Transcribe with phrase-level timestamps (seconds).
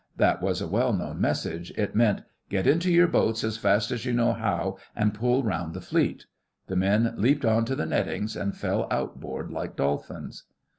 [0.17, 1.69] That was a well known message.
[1.77, 5.75] It meant: 'Get into your boats as fast as you know how and pull round
[5.75, 6.25] the Fleet.'
[6.65, 10.45] The men leaped on to the nettings and fell outboard like dolphins.